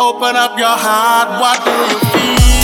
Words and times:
Open 0.00 0.34
up 0.34 0.58
your 0.58 0.66
heart, 0.66 1.28
what 1.38 1.62
do 1.62 1.70
you 1.70 1.98
feel? 2.10 2.59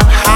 my 0.00 0.12
heart. 0.12 0.29